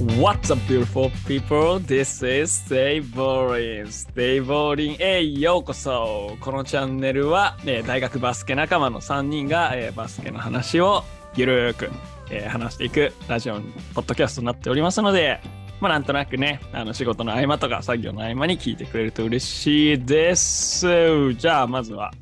[0.00, 1.80] What's up, beautiful people?
[1.80, 3.86] This is Stay Bowling.
[3.86, 6.36] Stay Bowling へようこそ。
[6.40, 11.02] このチャンネルは、えー大学バスケ仲間の3人が、えーバスケの話を
[11.34, 11.90] ゆるーく、
[12.30, 13.54] えー話していくラジオ、
[13.94, 15.40] ポッドキャストになっておりますので、
[15.80, 21.34] まあ、なんとなくね、あの仕事の合間とか作業の合間に聞いてくれると嬉しいです。
[21.34, 22.12] じゃあ、まずは、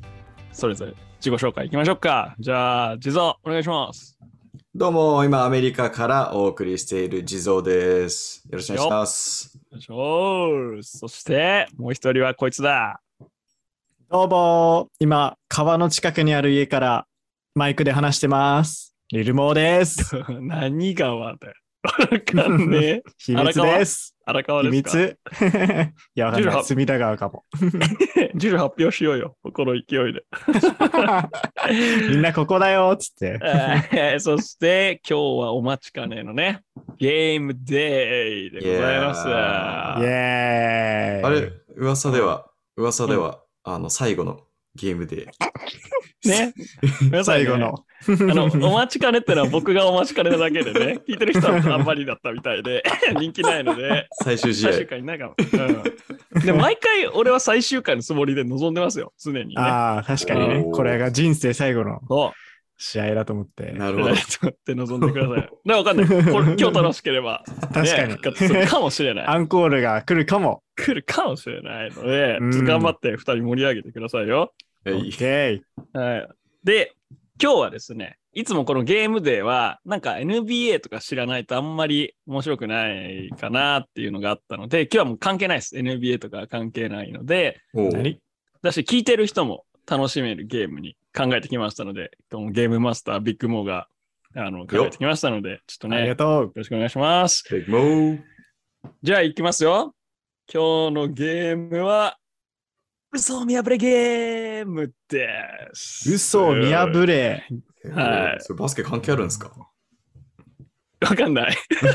[0.51, 2.35] それぞれ自己紹介いきましょうか。
[2.39, 4.16] じゃあ、地蔵、お願いします。
[4.79, 8.43] どうも、今アメリカからお送りしている地蔵です。
[8.47, 9.59] よろしくお願いします。
[9.71, 10.97] お願いします。
[10.99, 13.01] そして、もう一人はこいつだ。
[14.07, 17.07] どうも、今、川の近くにある家から
[17.55, 18.95] マイクで話してます。
[19.11, 20.15] リルモーです。
[20.29, 21.53] 何川だよ。
[22.11, 23.03] わかんねえ。
[23.17, 24.15] 秘密です。
[24.29, 25.39] 荒川秘ですか？
[25.39, 25.93] 密？
[26.15, 26.63] いや、わかんな18い。
[26.65, 27.45] 隅田川かも。
[28.35, 29.37] ジル発表しようよ。
[29.53, 30.23] この勢いで。
[32.11, 33.39] みんなここだよ、つって。
[33.93, 36.61] えーそして、今日はお待ちかねのね、
[36.97, 39.27] ゲームデイでございます。
[39.27, 39.31] イ
[40.05, 41.23] エーイ。
[41.23, 44.41] あれ、噂では、噂では、あの、最後の
[44.75, 45.29] ゲームで。
[46.27, 46.53] ね。
[47.01, 47.83] 皆さんね最後の。
[48.07, 52.83] あの、お待ちかねってのは僕がお待ちかねなだけでね、聞いてる人はあんまりだったみたいで、
[53.19, 54.87] 人気ないので、最終試最終合。
[54.87, 55.35] 回にないかも。
[56.35, 59.55] うん、で、毎回俺は最終回のつもりで臨んでますよ、常にね。
[59.57, 62.01] ああ、確かにねこれが人生最後の。
[62.79, 63.71] 試合だと思って。
[63.71, 64.15] なるほど。
[64.39, 65.49] とって臨んでください。
[65.65, 66.07] で、わかんない。
[66.07, 69.25] これ今日楽しければ、確かにね復活するかもしれない。
[69.25, 70.61] アンコールが来るかも。
[70.75, 74.53] 来るかもしれないので、頑張って二人盛り上げてくださいよ。
[74.87, 75.99] えいオッケー。
[75.99, 76.29] はい。
[76.63, 76.93] で、
[77.41, 85.75] 今日はですね、いつもこのゲームデーは、なんか NBA とか知らないとあんまり面白くないかなっていうのがあったので、今日はもう関係ないです。
[85.75, 87.61] NBA とか関係ないので、
[88.61, 92.11] だし聞いてる人も楽しめるゲームに考えてきましたので、
[92.51, 93.87] ゲームマスタービッグモーが
[94.35, 96.51] あの考えてきましたので、ちょっとね、よありがとう。
[96.53, 97.43] ろしくお願いします。
[97.51, 98.21] ビッグモー。
[99.01, 99.95] じゃあ行きますよ。
[100.53, 102.17] 今日のゲームは、
[103.13, 105.27] 嘘を見破れゲームで
[105.73, 106.11] す。
[106.11, 107.45] 嘘を見破れ。
[107.93, 109.51] はいそれバスケ関係あるんですか？
[110.99, 111.55] わかんない。
[111.79, 111.91] 関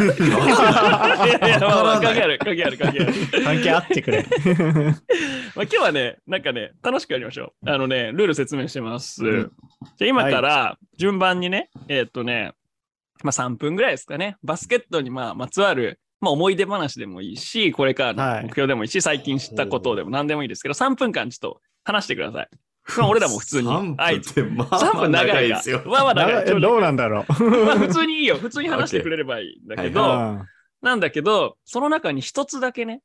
[2.14, 3.12] 係ある、関係ある、関係ある。
[3.44, 4.22] 関係あってくれ。
[5.56, 7.70] まあ今日はね、なんかね、楽しくやりましょう。
[7.70, 9.24] あのね、ルール説明してます。
[9.24, 9.52] うん
[9.96, 12.52] じゃあ今から順番にね、えーっとね、
[13.24, 22.48] まあ3分ぐらいですかね、バスケットにまあまつわる、まあ思い出話でもいいし、これからはいの目標でもいいし、最近知ったことでも何でもいいですけど、3分間ちょっと話してください。
[22.96, 25.82] まあ俺らも普通に3あい分まあ3まあ分長いですよ。
[25.84, 26.44] まあまあ長い。
[26.54, 27.42] などうなんだろう。
[27.66, 28.36] まあ普通にいいよ。
[28.36, 30.38] 普通に話してくれればいいんだけど、
[30.80, 33.02] なんだけど、その中に一つだけね、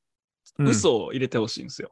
[0.59, 1.91] うん嘘を入れてほしいんですよ。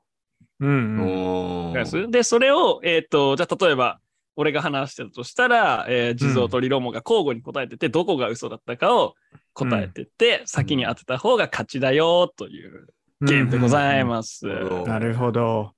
[0.60, 1.02] うんうん。
[1.02, 1.98] おわかります？
[1.98, 4.00] ーで、それを、えっ、と、じゃあ例えば、
[4.36, 9.16] 俺が話してたとしたら、えー、地蔵とリロモが交互に答えてて、どこが嘘だったかを
[9.54, 12.88] 答えてって、先に当てた方が勝ちだよという
[13.22, 14.48] ゲームでございます。
[14.48, 15.72] うんうんうんなるほど。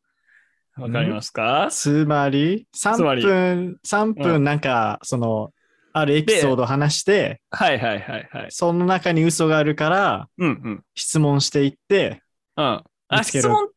[0.78, 5.52] わかりますか、つまり、つまり3分、三う分なんか、その、
[5.92, 8.46] あるエピソードを話して、はいはいはいはい。
[8.50, 10.84] その中に嘘があるから、うんうん。
[10.94, 12.22] 質問していって、
[12.56, 12.84] うん。
[13.08, 13.70] あ、質問、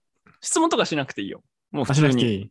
[0.43, 1.43] 質問とかしなくていいよ。
[1.71, 2.23] もう普あしな通に。
[2.23, 2.51] くていい。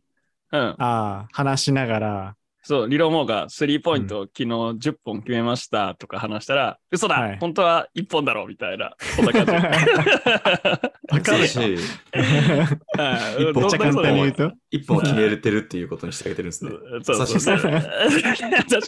[0.52, 0.60] うん。
[0.60, 9.52] ああ、話しながら、そう、リロモがスリーポイントを昨日10本決めましたとか話したら、嘘だ、はい本当は1本だろみたいな、そんな感じ。
[9.52, 14.52] わかるし、 はいめっちゃ簡単に言うと。
[14.70, 16.70] 一本は決めれてるっていうことにしてあげてるんですね。
[17.02, 17.56] そうそうそう。
[17.58, 17.72] 確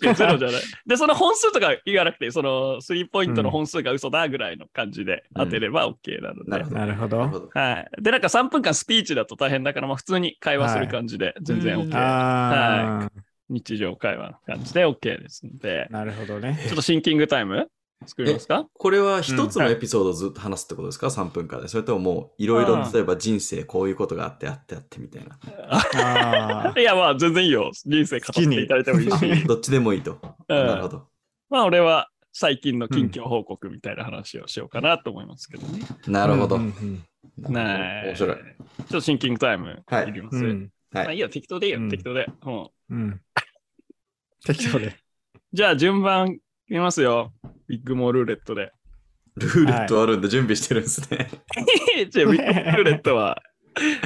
[0.00, 0.62] かにゼロじゃない。
[0.86, 6.50] で、その本数とか言わなくて、そのスリーポイントの本数が嘘だぐらいの感じで当てれば OK なので。
[6.50, 6.76] なるほど。
[6.76, 7.18] なるほど。
[7.18, 7.50] なるほど。
[7.52, 7.88] はい。
[8.00, 11.96] で、なんか3分間スピーチだと大変だから、まあ普通に会話する感じで全然 OK。
[11.96, 13.10] ああ、
[13.52, 16.58] 日常会話の感じで OK ですので、なるほどね。
[16.66, 17.68] ちょっとシンキングタイム？
[18.04, 18.66] 作りますか？
[18.72, 21.68] これは一つのエピソードをずっと話すってことですか、?3 分間で。
[21.68, 25.38] それとももういろいろ、例えば人生こういうことがあってあってあってみたいな。
[26.76, 27.70] いや、まあ全然いいよ。
[27.84, 29.44] 人生語っていただいてもいいし。
[29.46, 30.18] どっちでもいいと。
[30.48, 31.06] うんなるほど。
[31.48, 35.84] まあ俺は最近の近況報告みたいな話をしようかなと思いますけどね。
[36.08, 36.56] なるほど。
[36.56, 37.04] うんうん
[37.38, 38.36] ねえ面白い。
[38.36, 38.42] ちょ
[38.84, 40.36] っとシンキングタイムはいいります？
[40.38, 41.04] うんうんはい。
[41.04, 42.26] まあいいよ、適当でいいよ、うん適当で。
[42.44, 43.20] うんうん。
[44.44, 44.96] 適当で。
[45.52, 47.32] じゃあ順番見ますよ。
[47.68, 48.72] ビッグモールーレットで。
[49.36, 51.28] ルーレットあるんで準備してるんですね。
[52.10, 53.42] じゃあビッグモールーレットは、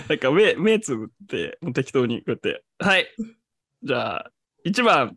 [0.09, 2.65] なんか目、目つぶって、もう適当にこうやって。
[2.79, 3.07] はい。
[3.83, 4.33] じゃあ、
[4.65, 5.17] 1番、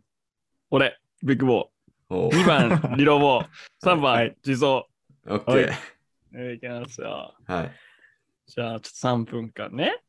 [0.70, 1.70] 俺、ビッグボ
[2.08, 2.32] おー。
[2.42, 3.48] 2番、リロボー。
[3.84, 4.68] 3は番い、地蔵。
[4.70, 4.86] オ
[5.26, 5.72] ッケはいー。
[6.32, 7.34] えーいきますよ。
[7.46, 7.72] はい。
[8.46, 10.00] じゃあ、ちょっと3分間ね。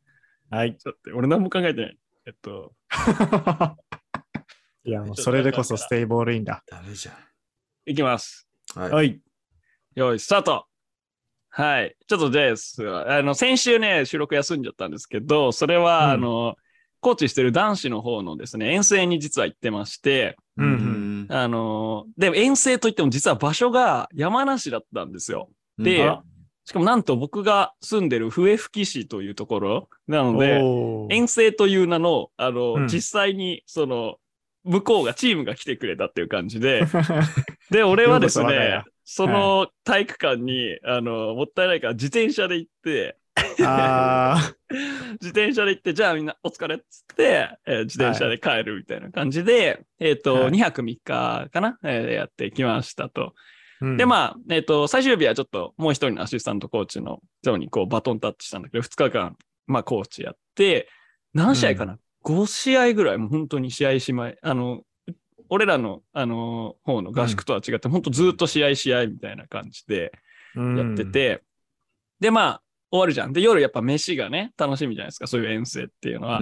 [0.51, 0.75] はい。
[0.77, 1.97] ちょっと、俺何も考えてない。
[2.27, 2.73] えっと、
[4.83, 6.61] いや、もうそれでこそステイボールインだ。
[6.67, 7.15] ダメじゃん。
[7.85, 8.49] いきます。
[8.75, 8.91] はい。
[8.91, 9.21] はい。
[9.95, 10.65] よい、スタート
[11.49, 11.95] はい。
[12.05, 12.83] ちょっとです。
[12.89, 16.55] あの、先週ね、収録休んじゃったんですけど、それは、うんあの、
[16.99, 25.49] コーチしてる男子の方のですね、遠征に実は行ってまして、うんうんあの、で、遠征といっても実は場所が山梨だったんですよ。
[25.77, 26.23] であら
[26.65, 30.61] しかもなんと僕が住んでる笛吹市というところなので、
[31.13, 32.87] 遠征という名の、あの、うん。
[32.87, 34.17] 実際に、その、
[34.63, 36.83] 向こうが、チームが来てくれたっていう感じで、
[37.71, 43.17] で、俺はですねその体育館に、あの、もったいないから自転車で行って、
[43.65, 44.53] あ
[45.21, 50.51] 自転車で行って、じゃあみんなお疲れっつって、えー自転車で帰るみたいな感じで、えっ、と、はい。
[50.51, 53.33] 2泊3日かな、えーやってきましたと。
[53.81, 59.37] ーで、まあ、えっ、と、最終日はちょっともう一人のアシスタントコーチの人にこうバトンタッチしたんだけど、2日間、
[59.67, 60.87] まあ、コーチやって、
[61.33, 64.81] 何試合かな、5試合ぐらい、もう本当に試合しまい、あの、
[65.49, 70.13] 俺らの、あの、方の合宿とは違って、本当ずっと試合試合みたいな感じで
[70.55, 71.43] やってて、
[72.19, 72.61] で、まあ、
[72.91, 73.33] 終わるじゃん。
[73.33, 76.39] で、夜やっぱ飯がね、楽しみじゃないですか、そういう遠征っていうのは。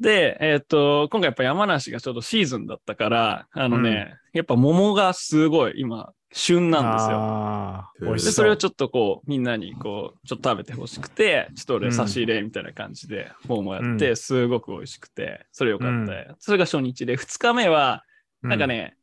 [0.00, 8.14] で、えっ、と、今回やっぱ山梨がちょうどシーズンだったから、あのね、やっぱ桃がすごい今、旬なんですよ。
[8.14, 16.14] でそれをちょっとこう、みんなにこう、ちょっと食べてほしくて、ちょっと俺差し入れみたいな感じで、桃やって、うすごく美味しくて、それよかった。
[16.14, 16.36] よ。
[16.38, 18.04] それが初日で、二日目は、
[18.42, 18.96] なんかね、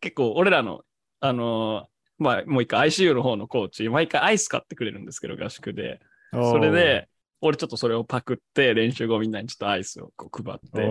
[0.00, 0.82] 結構俺らの、
[1.20, 1.90] あのー
[2.20, 6.00] まあ、もう一回 ICU の方のコーチ、毎回アイス買ってくれるんですけど、合宿で。
[6.32, 7.08] うん、それで、
[7.40, 10.86] 俺ちょっとそれをパクって、練習後みんなにちょっとアイスをこう配って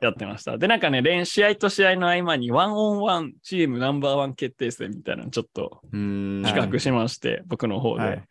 [0.00, 0.56] やってました。
[0.58, 6.42] で、なんかね、練試合と試合の合間にワンオンワンチームナンバーワン決定戦みたいなのちょっとうん。
[6.44, 8.02] 企画しまして、僕の方で。
[8.02, 8.22] はい。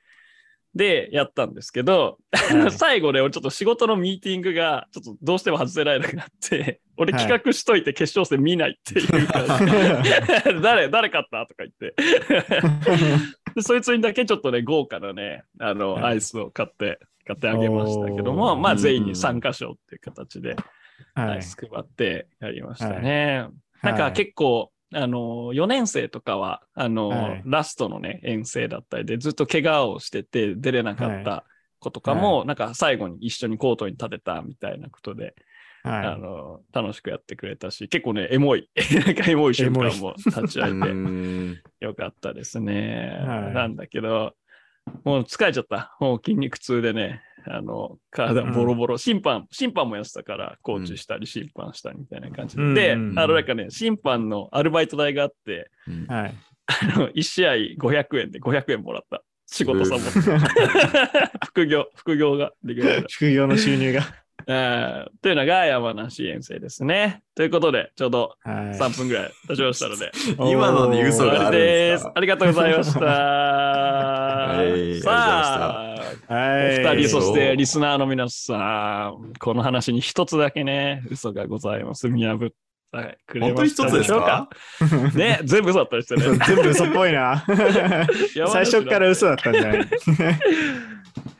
[0.76, 2.72] で、やったんですけど、はい。
[2.74, 7.22] 最後ね、俺ちょっと仕事のミーティングが、ちょっとどうしても外せられなくなって、俺はい。
[7.22, 9.44] 企画しといて決勝戦見ないっていう感
[10.04, 10.12] じ。
[10.62, 11.46] 誰、誰勝った？
[11.48, 11.96] とか言って。
[13.56, 16.04] でそいつにだけちょっとね、豪華なね、あの、はい。
[16.04, 20.56] アイスを買って、買ってあげましたけども、まあ全員に参加賞っていう形で、
[21.16, 21.30] はい。
[21.36, 23.48] アイス配ってやりましたね。
[23.82, 24.14] なんかはい。
[24.14, 27.42] 結構、あの、4年生とかは、あの、はい。
[27.46, 31.46] ラストのね、遠征だったりで、ずっと怪我をしてて出れなかった
[31.80, 35.36] 子とかも、なんか最後に一緒にコートに立てたみたいなことで、
[35.84, 38.70] あはの、楽しくやってくれたし、結構ね、エモい、
[39.06, 41.62] なんかエモい瞬間も立ち会えてうん。
[41.80, 43.18] よかったですね。
[43.26, 43.54] はい。
[43.54, 44.34] なんだけど、
[45.04, 45.96] もう疲れちゃった。
[46.00, 52.64] もう筋肉痛でね、あの、体ボロボロ、審判、審判もやってたから、コーチしたり審判したりみたいな感じで。
[52.64, 56.08] うんで、うんあの、なんかね、審判のアルバイト代があって、うんい。
[56.08, 56.36] はい。
[56.68, 59.24] あの、1試合500円で500円もらった。
[59.52, 60.20] 仕事サボって。
[61.46, 63.06] 副業、副業ができる。
[63.10, 64.02] 副業の収入が。
[64.48, 67.22] えーというのが山梨遠征ですね。
[67.36, 68.56] ということで、ちょうどはい。
[68.78, 70.12] 3分ぐらい経ちましたので、
[70.52, 72.08] 今のに嘘があるんでです。
[72.14, 73.00] ありがとうございました。
[74.76, 75.96] いさ
[76.30, 76.86] あ、はい。
[76.86, 82.08] お二人、そうそしてリスナーの皆さん、この話に一つだけね、嘘がございます。
[82.10, 84.50] 見破ってくれ本当に一つでしたでしょうか？
[84.80, 85.18] か？
[85.18, 86.24] ね、全部嘘だったりしてね。
[86.48, 87.46] 全部嘘っぽいな。
[88.48, 89.86] 最初から嘘だったんじゃない？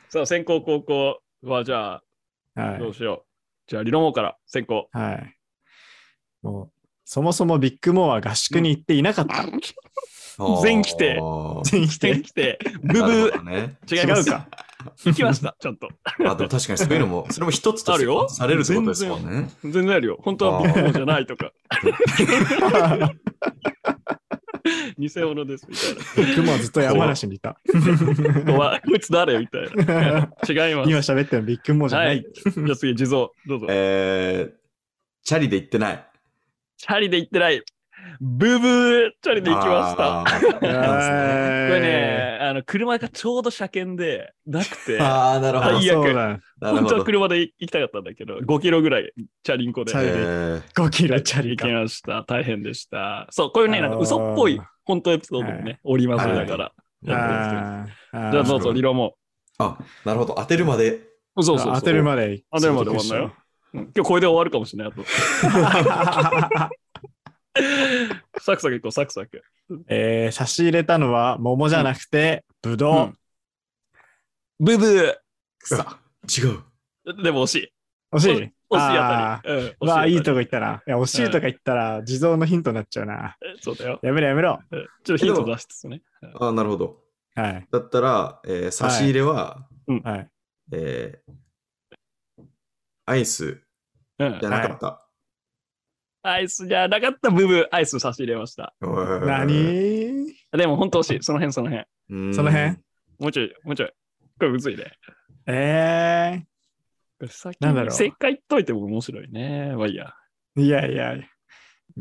[0.08, 2.02] さあ、先行後攻は、じゃあ、
[2.54, 3.26] はいどうしよう。
[3.68, 4.88] じゃあ、リノモから先行。
[4.92, 5.36] はい。
[6.42, 6.70] もう、
[7.04, 9.44] そもそもビッグモアは合宿に行っていなかった。
[10.62, 11.20] 全規定
[11.64, 12.22] 全員来て。
[12.22, 13.76] 来て、ブなブね。
[13.90, 14.48] 違います違うか？
[15.04, 15.88] 行きました、ちゃんと。
[16.04, 19.50] あ、でも確かにそういうのも、それも一つとしてあるよされるってことですもんね。
[19.62, 20.18] 全然あるよ。
[20.22, 21.52] 本当はビッグモアじゃないとか、
[24.98, 26.28] 偽物ですみたいな。
[26.28, 27.58] ビッグモアずっと山梨にいた。
[28.46, 29.38] こわこいつ誰？
[29.38, 30.30] みたいな。
[30.48, 30.90] 違います。
[30.90, 32.22] 今喋ってるのビッグモアじゃなはいい。。
[32.22, 33.66] じゃあ次、地蔵、どうぞ。
[33.68, 34.52] えー、
[35.22, 36.06] チャリで行ってない。
[36.76, 37.62] チャリで行ってない。
[38.20, 40.24] ブーブーチャリで行きました。
[40.58, 45.80] これね、あの、車がちょうど車検でなくて、 あー、なるほど。
[45.80, 46.14] 最悪そうだ。
[46.14, 47.04] なる本当は。
[47.04, 49.12] 車で行きたかったんだけど、5キロぐらい
[49.42, 51.72] チャリンコでチャリえー5キロチャリ行かき。
[51.72, 52.24] ました。
[52.26, 53.26] 大変でした。
[53.30, 56.72] そう、こういうね、なんか嘘っぽい本当エピソードもね、おりますだから。
[57.02, 59.14] やってるんですけどあーじゃあどうぞ、リロも。
[59.58, 60.34] あ、なるほど。
[60.36, 61.00] 当てるまで。
[61.36, 61.74] そうそうそう。
[61.74, 62.42] 当てるまで。
[62.52, 63.24] 当てるまで終わんなよ。
[63.24, 63.40] うん
[63.72, 64.92] 今日これで終わるかもしれない。
[64.92, 65.04] あと。
[68.40, 69.42] サクサクいこう、サクサク。
[69.88, 72.96] えー差し入れたのは桃じゃなくて、ぶどう。
[72.96, 73.16] うん
[74.62, 75.18] ブブ
[75.64, 76.62] さ違う。
[77.06, 77.72] ーでも惜しい。
[78.12, 78.32] 惜しい？
[78.32, 79.74] 惜しいああたり。
[79.80, 80.34] うん、わあ、いいとこ。
[80.34, 80.82] こ行ったな。
[80.86, 83.36] いや、惜しいとか言ったら、地蔵のヒントになっちゃうな。
[83.62, 83.98] そうだよ。
[84.02, 84.60] やめろやめろ。
[84.70, 86.02] うんちょっとヒント出してですね。
[86.40, 86.98] あ、なるほど。
[87.34, 87.66] はい。
[87.72, 89.66] だったら、えー差し入れは、
[90.04, 90.28] はい。
[90.72, 91.32] えー
[93.06, 93.62] アイス
[94.18, 95.08] うんじゃなかった。
[96.22, 98.74] アイスじゃなかったブブー、アイス差し入れました。
[98.80, 100.26] 何？
[100.52, 101.22] でも本当惜しい。
[101.22, 101.86] その辺その辺。
[102.10, 102.76] うんその辺？
[103.18, 103.88] もうちょい、もうちょい。
[104.38, 104.92] これむずいね。
[105.46, 106.42] え
[107.18, 109.74] これ先なんだろうに正解言っといても面白いね。
[109.76, 110.12] まあいいや。
[110.56, 111.14] ー、いやいや。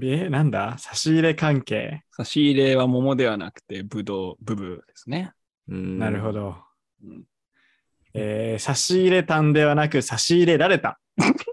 [0.01, 0.77] え、なんだ？
[0.77, 2.03] 差し入れ関係。
[2.11, 5.31] 差し入れは桃ではなくて、ぶどう、ブブですね。
[5.67, 6.31] うんなるほ。
[6.31, 6.57] ど。
[7.03, 7.23] うん
[8.13, 10.99] えー差し入れたんではなく差し入れられた。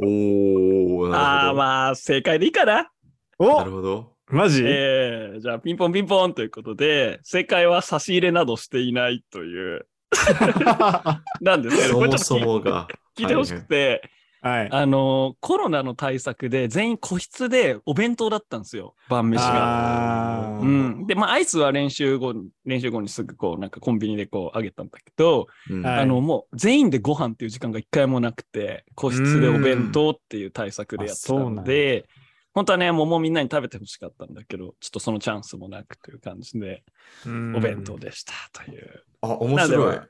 [0.00, 1.54] おー、ああ、なるほど。
[1.54, 2.74] まあ、正解でいいかな。
[2.74, 2.90] な
[3.38, 4.12] おるほど。
[4.30, 9.86] マジ、えー、じゃあ、ピンポンピンポンということで、正解は差し入れなどしていないという、
[11.40, 12.88] なんですけど、そもそもが。
[13.16, 14.02] 聞いてほしくて、
[14.40, 14.68] はい。
[14.70, 20.58] あの、コロナの対策で全員個室でお弁当だったんですよ、晩飯が。
[20.58, 20.64] あーう
[21.02, 32.06] ん、で、まあ、アイスは練習後に、練習後にすぐこう、なんかコンビニでこう、あげたんだけど、うんはいあの、もう全員でご飯っていう時間が一回もなくて、個室でお弁当っていう対策でやってたので、
[32.54, 36.82] 本当はね、桃みんなに食べてほしかったんだけど、ちょっとそのチャンスもなくという感じで、
[37.24, 39.04] お弁当でしたという。
[39.20, 40.00] あ、面白い。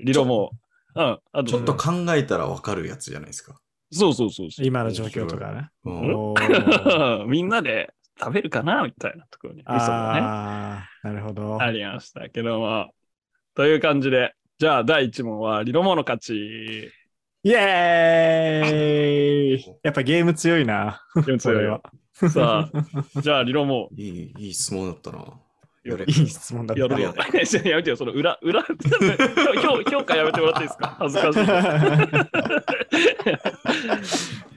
[0.00, 0.50] 理論も、
[0.94, 3.60] うん、あちょっと考えたらわかるやつじゃないですか。
[3.96, 4.66] そうそうそうそう。
[4.66, 5.70] 今の状況とかね。
[7.26, 11.60] みんなで食べるかなみたいなところに、ああ、なるほど。
[11.60, 12.90] ありましたけども。
[13.54, 16.92] という感じで、じゃあ第1問はリロモの勝ち。
[17.42, 21.02] イエーイやっぱゲーム強いな。
[21.24, 21.80] でもそれは。
[22.12, 23.88] さあ、じゃあリロモ。
[23.96, 25.24] いい、いい質問だったな。
[25.86, 26.82] やれいい質問だった。
[27.00, 27.14] や。
[27.64, 28.68] やめてよ、その裏、裏、評
[29.90, 30.96] 評価やめてもらっていいですか？
[30.98, 31.38] 恥ずかしい。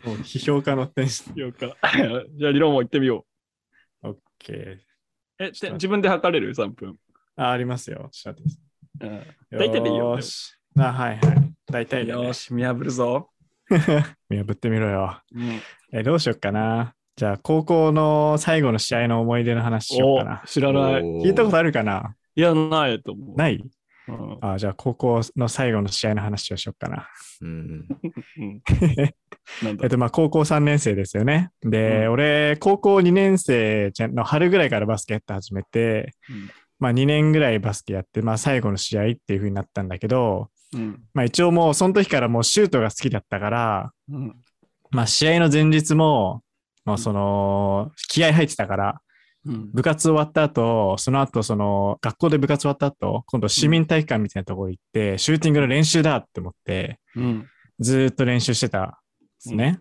[0.08, 1.76] もう批評家の点し評価。
[2.38, 3.26] じゃあリロモ行ってみよ
[4.04, 4.76] オッケー。
[4.76, 4.82] う。
[5.40, 6.98] え、で自分で測れる ?3 分。
[7.36, 8.10] あ、ありますよ。
[9.52, 10.56] 大体でいいよーし。
[10.78, 11.54] あ、はいはい。
[11.66, 12.24] 大体で、ね。
[12.24, 13.30] よし、見破るぞ。
[14.30, 15.22] 見破ってみろよ。
[15.34, 15.60] うん
[15.92, 16.94] え、どうしよっかな。
[17.20, 20.42] じゃあ、高校の最後の試合の思い出の話しようかな。
[20.42, 20.48] お。
[20.48, 21.02] 知らない。
[21.02, 22.16] 聞いたことあるかな？
[22.34, 23.36] いや、ないと思う。
[23.36, 23.62] ない？
[24.08, 24.38] うん。
[24.40, 27.10] あ、じゃあ、高校の最後の試合の話をしようかな。
[29.84, 31.50] えっと、まあ、高校3年生ですよね。
[31.62, 32.14] で、うん。
[32.14, 36.50] 俺、高校2年生の春ぐらいからバスケやって始めて、うん。
[36.80, 41.02] まあ、2年ぐらいバスケやって、まあ、最後の試合っていう風になったんだけど、うん。
[41.14, 44.38] まあ、一応もう、その時からもうシュートが好きだったから、うん。
[44.92, 46.44] まあ、試合の前日も、
[46.90, 49.02] まあ、その、気合入ってたから、
[49.46, 49.72] うん。
[49.72, 57.48] 部活終わった後、その後、その、学校で部活終わった後、今度市民体育館みたいなところ行って、シューティングの練習だって思って、うん。
[57.80, 58.94] ずーっと練習してたんで
[59.38, 59.80] すね。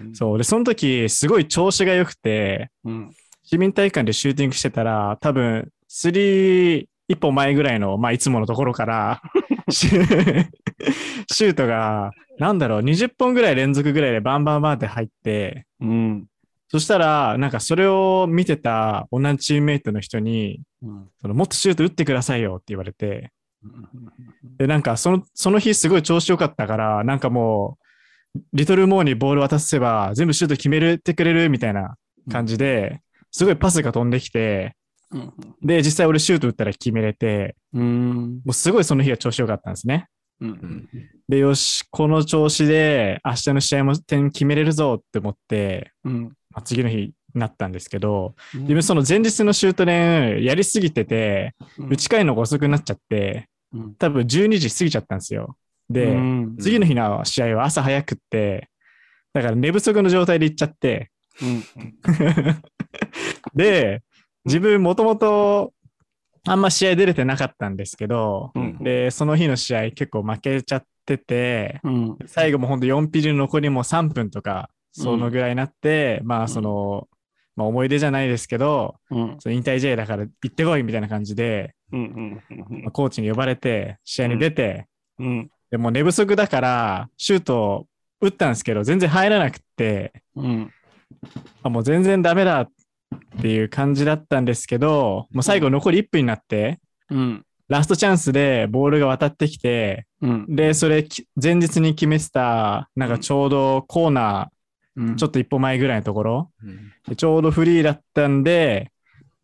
[0.00, 0.14] うん。
[0.14, 0.38] そう。
[0.38, 3.10] で、その時、すごい調子が良くて、うん。
[3.44, 9.22] 市民体育館でシューティングしてたら、多分、スリー、一歩前ぐらいの、まあ、いつものところから、
[9.70, 10.48] シュ
[11.30, 16.26] シュートが、なんだろう、20本ぐらい連続ぐらいでバンバンバンって入って、うん
[16.72, 21.08] そしたら、なんかそれを見てた同じチームメイトの人に、うん。
[21.20, 23.30] そのもっとシュート打ってくださいよって言われて、
[23.62, 24.56] うん。
[24.56, 27.76] で、なんかその、その日すごい調子良かったから、なんかも
[28.34, 31.96] う、リトルモーにボール渡せば全部シュート決めてくれるみたいな
[32.30, 34.74] 感じで、すごいパスが飛んできて、
[35.10, 35.32] うん。
[35.60, 38.40] で、実際俺シュート打ったら決めれて、うん。
[38.46, 40.06] もうすごいその日は調子良かったんですね。
[40.40, 40.88] うんうん。
[41.28, 48.60] で、よし、この調子で明日の試合も点決めれるぞって思って、うんまあ、次の日になったんですけど、うん。
[48.62, 51.88] 自分その前日のシュート練やりすぎてて、うん。
[51.88, 53.94] 打ち返るのが遅くなっちゃって、うん。
[53.94, 55.56] 多分12時過ぎちゃったんですよ。
[55.88, 56.56] で、うん。
[56.58, 58.68] 次の日の試合は朝早くって、
[59.32, 61.64] だから寝不足の状態で行っちゃって、うん。
[63.54, 64.02] で、
[64.44, 65.72] 自分もともと
[66.46, 68.78] あんま試合出れてなかったんですけど、うん。
[68.78, 72.18] で、その日の試合結構負けちゃってて、うん。
[72.26, 77.08] 最後もほんと4ピリ残りも3分とか、そのぐらいになって、まあその、
[77.56, 79.36] まあ思い出じゃないですけど、うん。
[79.38, 84.86] その引退試合だから行ってこいみたいな感じで、うんまあコーチに呼ばれて、試合に出て、
[85.18, 85.50] うん。
[85.70, 87.86] でもう寝不足だから、シュート
[88.20, 90.70] 打ったんですけど、全然入らなくって、うん。
[91.62, 92.70] あもう全然ダメだっ
[93.40, 96.78] ていう感じだったんですけど、もう最後残り1分になって、
[97.10, 97.44] うん。
[97.68, 100.46] ラストチャンスでボールが渡ってきて、うん。
[100.54, 104.50] で、それき前日に決めてた、なんかちょうどコーナ
[104.96, 108.92] うんー、ちょっと一歩前ぐらいのところ、うんでちょうどフリーだったんで、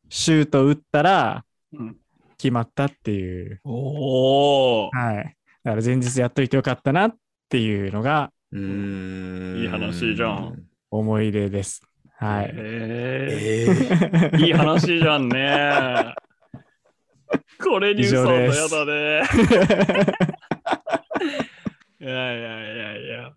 [0.08, 1.96] シュート打ったらうん
[2.38, 5.36] 決まったっていう、おおはい。
[5.64, 7.16] だから前日やっといてよかったなっ
[7.48, 10.62] ていうのがうーんいい話じゃん。
[10.90, 11.82] 思い出です。
[12.16, 12.52] はい。
[12.54, 16.14] ええーいい話じゃんね。
[17.62, 19.22] これに嘘のやだね。
[22.00, 23.32] いやいやいやいや。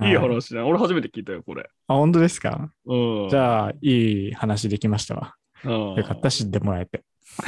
[0.00, 0.64] いいはい話だ。
[0.66, 1.68] 俺初めて聞いたよ、これ。
[1.88, 2.70] あ、本当ですか？
[2.86, 3.28] うん。
[3.30, 5.34] じゃあ、いい話できましたわ。
[5.64, 7.04] うん、よかった、知ってもらえて。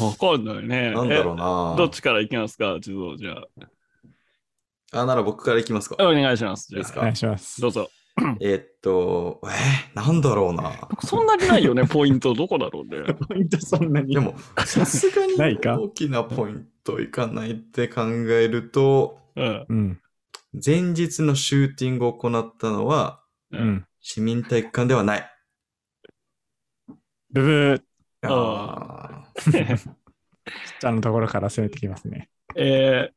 [0.00, 0.92] わかんないね。
[0.92, 3.36] なんだろうえなどっちから行きますか、地蔵、じゃ
[4.92, 5.96] あ、なら僕からいきますか。
[5.98, 6.08] あ。
[6.08, 6.68] お願いします。
[6.68, 7.00] じゃあ、いいですか？
[7.00, 7.60] お願いします。
[7.60, 7.88] どうぞ。
[8.40, 10.72] えーっと、えー、なんだろうな。
[11.04, 12.34] そんなにないよね、 ポイント。
[12.34, 13.14] どこだろうね。
[13.28, 14.12] ポイントそんなに。
[14.14, 15.78] でも、さすがにないか？
[15.80, 19.44] 大きなポイントいかないって考えると、う
[19.74, 20.00] ん。
[20.54, 20.60] うん。
[20.64, 23.86] 前日のシューティングを行ったのは、ううんん。
[24.00, 25.30] 市民体育館ではない。
[27.30, 27.82] ブブー。
[28.22, 29.24] あ
[30.80, 32.28] ちゃんのところから攻めてきますね。
[32.56, 33.10] え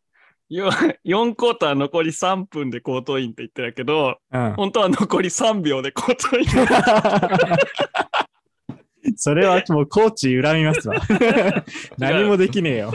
[0.52, 0.70] ー、よ
[1.06, 4.54] 4クォーター残り3分でコートインって言ってたけど、うん。
[4.54, 6.46] 本当は残り3秒でコートイン。
[9.18, 10.96] それはもうコーチ恨みますわ。
[11.98, 12.94] 何もできねえよ。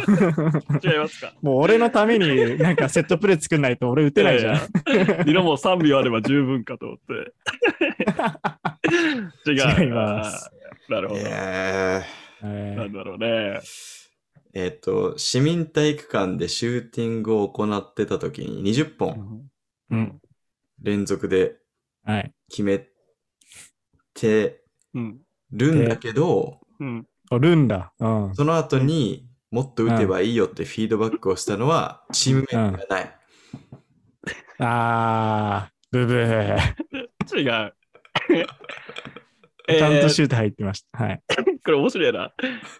[0.83, 1.33] 違いますか？
[1.43, 4.55] もう俺のためになんかセットプレー作んないと俺打てないじゃん。
[4.57, 4.59] ん。
[5.29, 7.33] 色も3秒あれば十分かと思って。
[9.51, 10.51] 違います
[10.89, 11.21] なるーほど。
[11.25, 12.03] え
[12.43, 13.27] えなんだろうね。
[13.27, 13.61] ー
[14.55, 19.43] えーっと、市民体育館でシューティングを行ってた時に20本
[19.91, 20.19] うん。
[20.83, 21.57] 連続で
[22.05, 22.33] はい。
[22.49, 22.87] 決め
[24.15, 24.63] て
[24.95, 25.19] うん。
[25.53, 27.07] るんだけど、うん。
[27.31, 27.93] おるんだ。
[27.99, 28.35] うん。
[28.35, 33.17] その後にもっと打てばいいよってフィードバックをしたのはチームメイトがない。
[34.59, 36.57] あー、ブブー。
[37.37, 37.75] 違う。
[39.69, 41.05] ちゃんえーとシュート入ってました。
[41.05, 41.21] はい。
[41.65, 42.33] これ面白いな。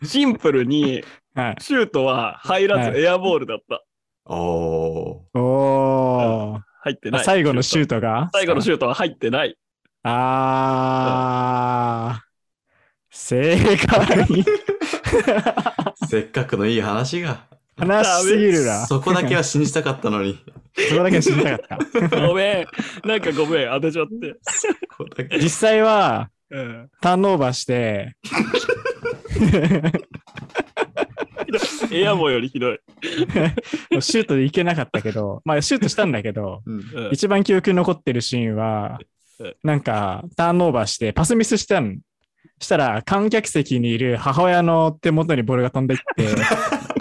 [0.05, 1.03] シンプルに
[1.35, 1.57] はい。
[1.59, 3.83] シュートは入らずエアボールだった。
[4.25, 5.39] おー。
[5.39, 6.61] おー。
[6.83, 7.25] 入ってない。
[7.25, 7.97] 最後のシュート。
[7.97, 8.31] トが？
[8.33, 9.57] 最後のシュートは入ってない。
[10.05, 12.26] あー。
[13.17, 14.45] 正解。
[16.09, 17.47] せっかくのいい話が。
[17.77, 18.87] 話しすぎるな。
[18.87, 20.39] そこだけは信じたかったのに。
[20.91, 22.27] そこだけは知りたかった。
[22.29, 22.67] ごめん。
[23.09, 23.69] なんかごめん。
[23.69, 24.37] 当てちゃって。
[25.39, 26.89] 実際は、うん。
[27.01, 28.15] ターンオーバーして、
[31.91, 32.79] エアボーよりひどい。
[34.01, 38.99] シュートでいけなかったけど、まあシュートしたんだけど、うんうん一番記憶に残ってるシーンは
[39.39, 41.99] うん、なんかターンオーバーしてパスミスしたん。
[42.61, 46.27] したら観客席にいる母親の手元にボールが飛んでいって、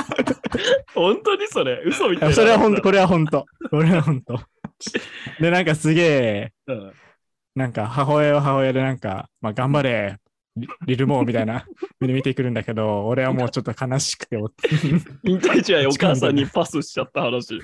[0.95, 1.81] 本当にそれ？
[1.85, 2.35] 嘘みたいな。
[2.35, 3.45] それは本当、これは本当。
[3.69, 4.39] これは本当。
[5.39, 6.91] で、なんかすげえ、うん
[7.55, 10.17] なんか母親は母親でなんか、まあ頑張れ、
[10.57, 11.65] リリルモーみたいな
[12.01, 14.35] 目で見てくるんだけど、俺はもうちょっと悲しくて、
[15.23, 17.57] 引退試合 お母さんにパスしちゃった話。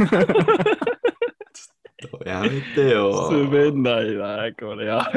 [2.25, 3.29] やめてよ。
[3.31, 4.85] 滑んないな、これ。
[4.87, 5.11] や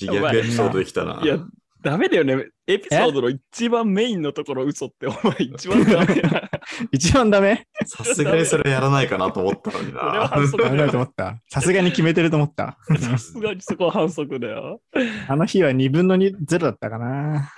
[0.00, 1.20] 自虐エピソードできたな。
[1.22, 1.38] いや、
[1.82, 2.46] ダメだよね。
[2.66, 6.50] エピソードの一番メインのところ嘘って、お前一番ダメな。
[6.92, 7.66] 一番ダメ？
[7.84, 10.28] さすがにそれやらないかなと思ったのにそれはな。
[10.28, 10.90] 反則だよ。
[10.92, 11.40] 思った。
[11.48, 12.78] さすがに決めてると思った。
[12.98, 14.80] さすがにそこは反則だよ。
[15.28, 17.50] あの日は2分の2、0だったかな。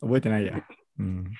[0.00, 0.62] 覚えてないや。
[0.98, 1.30] うん。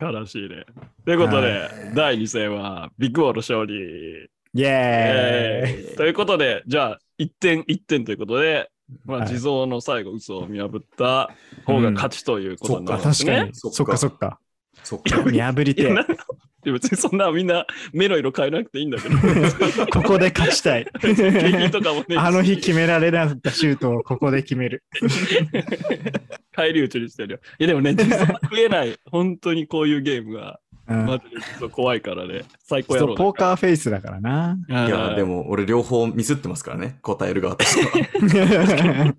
[0.00, 0.64] 悲しいね。
[1.04, 4.28] ということでは、第2戦はビッグボール勝利。
[4.56, 8.70] イェーイえーということで、じゃあ、1点、1点ということで、
[9.04, 11.30] まあ、はい地蔵の最後、嘘を見破った
[11.66, 13.54] 方が勝ちということになあ、るんですね確かに。。
[13.54, 14.40] そっかそっかそっか。
[14.82, 15.30] そっか。
[15.30, 19.16] 見破りて別にそんなみんな目の色変えなくていいんだけど。
[19.92, 20.84] ここで勝ちたい。
[20.84, 24.82] ね、あの日決められなかったシュートをここで決める。
[26.52, 27.38] 返り討ちにしてるよ。
[27.58, 31.24] いやでもね、実は食えない、本当にこういうゲームが、うんマジ
[31.60, 34.58] で怖いからね、最高やろポーカーフェイスだからな。
[34.68, 36.98] いいや、でも俺両方ミスってますからね。
[37.02, 39.14] 答える側としては。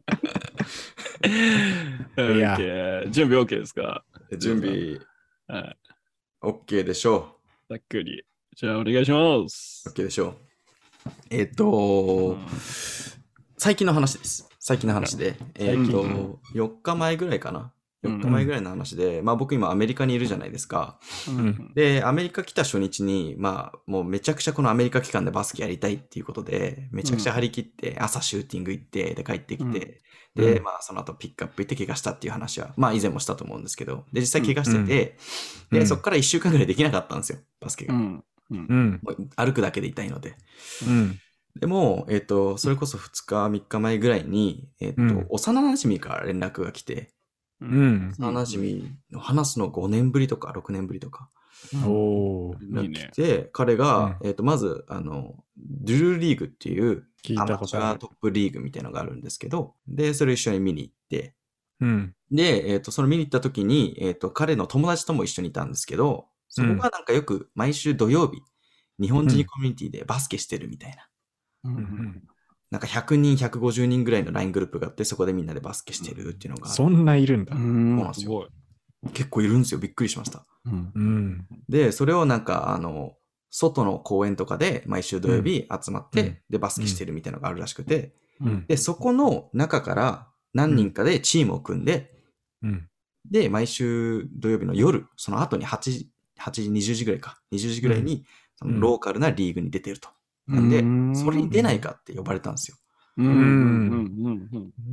[2.18, 4.04] ー、いや OK 準備 OK ですか？
[4.38, 5.00] 準備
[5.48, 5.78] はい。
[6.44, 7.38] OK でしょ
[7.70, 8.24] ざっくり。
[8.56, 9.92] じゃあお願いしますう。。
[9.92, 10.36] OK でしょう。
[11.30, 12.38] えっと、
[13.58, 14.50] 最近の話です。
[14.60, 15.36] 最近の話で。
[15.56, 16.04] えっと、
[16.54, 17.72] 4日前ぐらいかな。
[18.06, 21.00] 4日前ぐらいの話で、まあ僕今アメリカにいるじゃないですか。
[21.28, 29.96] うんで、アメリカ来た初日に、まあもうめちゃくちゃこのアメリカ期間でバスケやりたいっていうことで、めちゃくちゃ張り切って、朝シューティング行って、で帰ってきて、うん
[30.36, 35.18] で、うんまあその後ピックアップ行って怪我したっていう話は、まあ以前もしたと思うんですけど、で、実際怪我してて、
[35.72, 37.94] で、うんそっから1週間ぐらいできなかったんですよ、バスケが。
[37.94, 38.24] うん。
[38.52, 39.02] うん。
[39.36, 40.36] 歩くだけで痛いので。
[40.88, 41.20] うん。
[41.60, 47.12] でも、えっ、と、それこそ2日、3日前ぐらいに、えっ、と、うん幼馴染から連絡が来て、
[47.62, 47.66] う。
[47.66, 48.16] うんん。
[48.18, 51.30] 幼馴染の話すの5年ぶりとか6年ぶりとか、
[51.86, 57.06] お来て、彼が、えっ、と、まず、あの、ドゥルーリーグっていう、
[57.38, 58.08] アマチュアト。
[58.08, 61.34] ップリーグみたいなのがあるんですけど、で、それ一緒に見に行って、
[61.82, 62.16] うん。
[62.32, 68.42] で、えっ、と、その見に行った時に、えっ、と、彼の友達とも一緒にいたんですけど、そこがなんかよく毎週土曜日、
[69.00, 71.08] 日本人コミュニティでバスケしてるみたいな。
[71.66, 72.24] うん。
[72.76, 77.56] なんか100人、150人ぐらいの LINE グループがあって、そこでみんなでバスケしてるっていうのが、そんないるんだ。
[77.56, 78.48] うんすごい。
[79.14, 79.80] 結構いるんですよ。
[79.80, 80.46] びっくりしました。
[80.66, 81.48] うんうん。
[81.70, 83.14] で、それをなんか、あの、
[83.50, 88.66] 外の公園とかで毎週土曜日集まって、うんで、バスケしてるみたいなのがあるらしくて、うん。
[88.68, 92.12] で、そこの中から何人かでチームを組んで、
[92.62, 92.90] うん。
[93.32, 96.10] で、毎週土曜日の夜、その後に8時、
[96.42, 98.26] 8時、20時ぐらいか、20時ぐらいに、
[98.58, 100.10] そのローカルなリーグに出てると。
[100.48, 100.80] なんで、
[101.20, 102.78] それに出ないかって呼ばれたんですよ。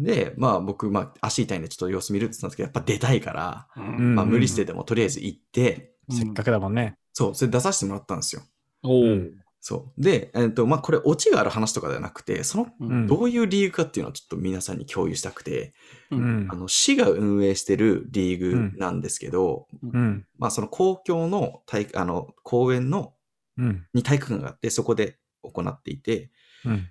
[0.01, 6.97] で、まあ僕、まあ足痛いんでちょっと様子見るって言ったんですけど、やっぱ出たいから、うんまあ無理してでもとりあえず行って、せっかくだもんね。
[7.13, 8.43] そう、それ出させてもらったんですよ。
[9.65, 10.03] そう。
[10.03, 15.73] で、えっ、と、まあこれオチがある話とかではなくて、その、うんどういうリーグかっていうのをちょっと皆さんに共有したくて、
[16.11, 16.57] うんあ。
[16.57, 20.27] の、市が運営してるリーグなんですけど、うん。
[20.37, 23.15] まあその公共の体育、あの、公園の、
[23.57, 23.87] うん。
[23.95, 25.19] に体育館があって、そこで
[25.51, 26.31] 行っていて、
[26.65, 26.89] うん。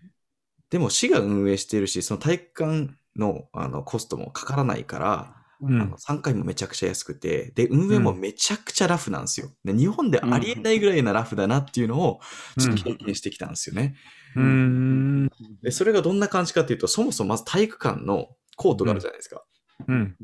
[0.69, 5.97] でも市が運営してるし、その体育館のあのコストもかからないから、うんあの。
[5.97, 9.51] 参加費もめちゃくちゃ安くて、で、運営もめちゃくちゃラフなんですよ。
[9.63, 12.19] で日本でありえないぐらいなラフだなっていうのを、
[12.59, 13.95] ちょっと経験してきたんですよね。
[14.35, 15.29] うん。
[15.61, 19.43] で、それがどんな感じかっていうと、そもそもまず体育館のコートがあるじゃないですか。
[19.87, 20.17] うん。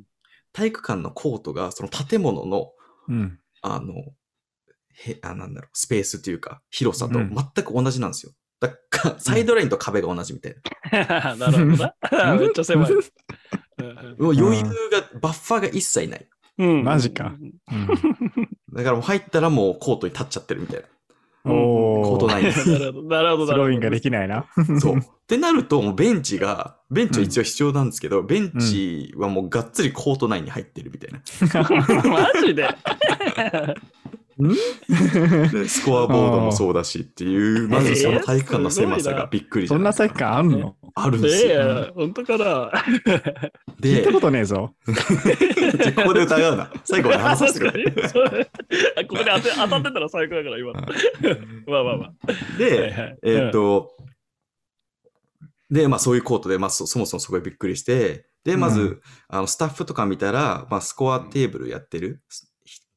[0.53, 2.71] 体育館のコートが、その建物の、
[3.09, 3.39] うん。
[3.61, 3.93] あの、
[5.05, 8.31] へ、あ、なんだろう、スペースというか、広さとうん全く同じなんですよ。
[8.59, 10.55] だから、サイドラインと壁が同じみたい
[10.91, 11.35] な。
[11.37, 12.35] なるほどな。
[12.39, 12.91] めっちゃ狭い。
[12.91, 12.97] も
[14.31, 16.27] う余裕が、バッファーが一切ない。
[16.59, 17.53] うんマジかうん
[18.73, 20.87] だからもう入ったらもうコートに立っちゃってるみたいな。
[21.51, 22.31] おコートー。
[22.31, 23.47] ないんですなるほど、なるほど。
[23.47, 24.47] スローインができきないな。
[24.79, 24.97] そう。
[24.97, 32.09] ってなると、もうベンチが、ベンチは一応必要なんですけど、ベンチはもうがっつりコート内に入ってるみたいな。
[32.09, 32.67] マジでで？
[35.67, 40.75] スコアボードもそうだしっていう、まずその体育館の狭さがびっくりそんな体育館あんの？
[40.93, 41.61] あるんですえよ。
[41.61, 42.71] え、本当かな？
[43.79, 44.73] で聞いた、ことねえぞ。
[45.95, 46.71] ここで疑うな。
[46.83, 47.91] 最後まで話させてくれ。
[47.91, 50.81] ここで当て当たってたら最高だから、今の。
[51.67, 52.07] まあまあまあ。
[52.07, 52.13] は
[52.55, 53.95] いで、はいえーっと、
[55.69, 62.21] で、まあそういうコートで、まあそそもそもそこでびっくりして、で、まず、うんあのスタッフとか見たら、まあスコアテーブルやってる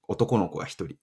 [0.07, 0.97] 男の子が一人うん。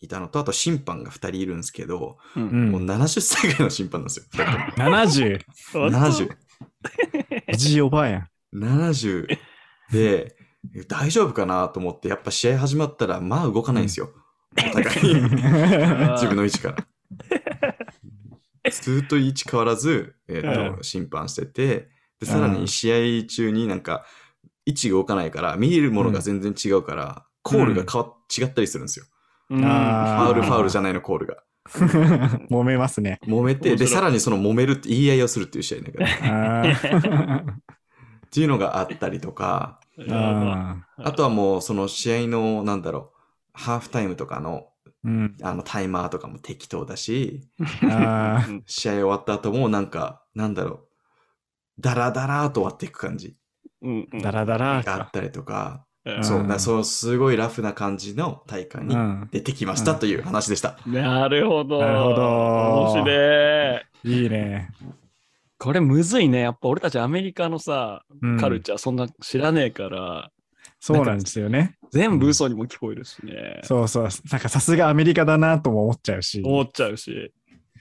[0.00, 2.40] いたのと、あと審判が二人いるんですけど、う。
[2.40, 2.84] うんんもう。
[2.84, 4.26] 70歳ぐらいの審判なんですよ。
[4.30, 5.40] 二人とも70。
[5.74, 6.36] 70。
[7.52, 8.28] おじいおばあやん。
[8.54, 9.26] 70
[9.92, 10.36] で、
[10.86, 14.10] 大丈夫かなと思って、やっぱ試合始まったら、まあ動かないんですよ。
[14.56, 15.20] お互いに。
[16.14, 16.86] 自分の位置から。
[18.70, 24.04] ずっと位置変わらず、えーと審判してて、で、さらに試合中になんか、
[24.66, 29.06] 位置が動かないから、見えるものが全然違うから、コールが変わっ違ったりするんですよ。
[29.50, 31.42] うんあファウルファウルじゃないのコールが。
[32.50, 33.20] 揉めますね。
[33.26, 36.06] 揉めて、で、さらにその揉めるって言い合いをするっていう試合だから。
[36.06, 37.52] っ あー
[38.30, 43.18] ていうのがあったりとか、ああとはもうその試合の、なんだろう、
[43.52, 45.08] ハーフタイムとかの、ー。
[45.08, 45.36] うん。
[45.42, 47.48] あのタイマーとかも適当だし、
[48.66, 50.70] 試合終わった後もなんか、なんだろ
[51.78, 53.36] う、ダラダラーと終わっていく感じ
[53.82, 55.12] うんうんだらだらがあっか。
[55.12, 55.87] たりとか、うん
[56.22, 59.28] そう、そう、すごいラフな感じの大会にうん。
[59.30, 60.78] 出てきましたという話でした。
[60.86, 61.80] なるほど。
[61.80, 64.22] なるほど面白い。
[64.22, 64.70] いいね。
[65.58, 66.40] これむずいね。
[66.40, 70.30] やっぱ俺たちアメリカのさ、うんカルチャーそんな知らねえから、
[70.80, 71.76] そうなんですよね。
[71.90, 73.60] 全部嘘にも聞こえるしね。
[73.64, 74.08] そうそう。
[74.30, 76.42] なんかさすがアメリカだなとも思っちゃうし。
[76.44, 77.32] 思っちゃうし。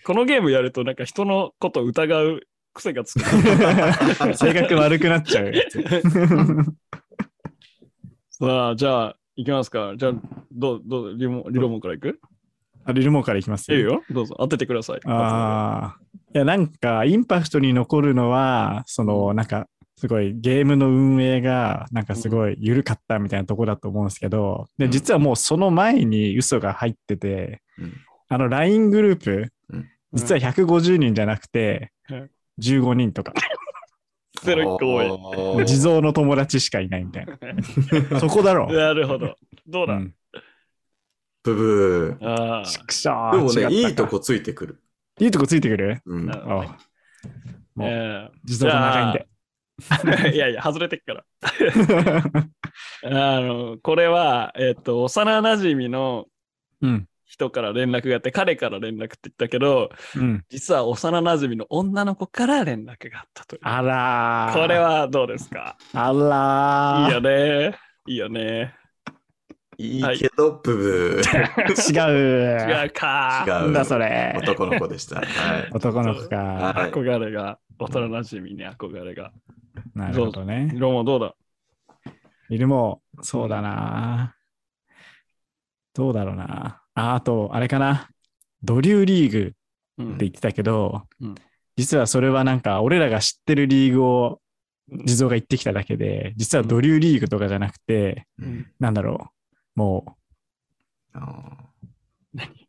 [0.03, 2.41] このゲームやるとなんか人のことを疑う
[2.73, 3.19] 癖がつく。
[4.35, 5.79] 性格悪くなっちゃうやつ。
[8.39, 9.93] さあ、じゃあ、いきますか。
[9.97, 10.13] じゃあ、
[10.51, 12.19] どう、どう、リモリロモンからいく？
[12.85, 14.03] あリルモーからいきますいいよ。
[14.11, 14.35] どうぞ。
[14.37, 14.99] 当ててください。
[15.05, 15.99] ああ。
[16.35, 24.91] いや、なんか、インパクトに残るのは、その、なんか、すごいゲームの運営が、なんかすごい緩かったみたいなとこだと思うんですけど、で、うん。
[24.91, 27.93] 実はもうその前に嘘が入ってて、うん。
[28.29, 32.29] あの LINE グループうん、実は150人じゃなくてうん、
[32.61, 33.33] 15人とか、
[34.43, 35.65] ゼロ一個多い。
[35.65, 37.37] 地蔵の友達しかいないみたいな。
[38.19, 38.73] そこだろう。
[38.73, 39.35] なるほど。
[39.67, 40.13] どうだ、うん。
[41.43, 42.65] ブブああ。
[42.65, 43.29] ちくしょー。
[43.31, 44.81] ーでもね、いいとこついてくる。
[45.19, 46.01] いいとこついてくる？
[46.05, 49.27] うんもうえ地蔵が長いんで。
[50.27, 51.23] え いやいや、外れてっから。
[53.37, 56.25] あの、これは、えっ、と、幼馴染の
[56.81, 57.07] うん。
[57.27, 60.45] 人から連絡があって、彼から連絡って言ったけど、うん。
[60.49, 63.59] 実は幼馴染の女の子から連絡があったという。
[63.63, 64.61] あらー。
[64.61, 65.77] これはどうですか？
[65.93, 67.09] あらー。
[67.09, 67.77] いいよね。
[68.07, 68.73] いいよね。
[69.77, 71.27] いいけど、ブブー。
[72.09, 72.71] 違う。
[72.71, 73.43] 違うか。
[73.45, 74.33] 違うなんだそれ。
[74.37, 75.19] 男の子でした。
[75.19, 75.69] はい。
[75.71, 76.35] 男の子か。
[76.37, 79.31] はい憧れが、大人なじみに憧れが。
[79.93, 80.71] なるほどね。
[80.75, 81.35] ロモどうだ？
[82.49, 84.33] いるも、そうだな。
[85.93, 86.81] どうだろうな。
[86.97, 88.09] あ、あと、あれかな。
[88.63, 89.53] ドリューリーグ
[89.99, 91.35] うんって言ってたけど、うん
[91.79, 94.41] 実はそれはなんか、俺らが知ってるリーグを
[95.05, 99.29] 地蔵が言ってきただけで、実はドリューリーグとかじゃなくて、うんなんだろ
[99.75, 99.79] う。
[99.79, 100.17] も
[101.13, 101.19] う、